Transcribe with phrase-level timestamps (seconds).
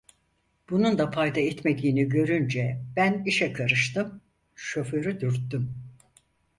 [0.69, 4.21] Bunun da fayda etmediğini görünce ben işe karıştım,
[4.55, 5.75] şoförü dürttüm: